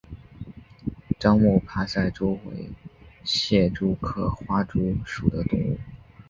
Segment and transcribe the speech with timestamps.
[1.19, 2.71] 樟木爬赛蛛为
[3.23, 5.77] 蟹蛛科花蛛属的动物。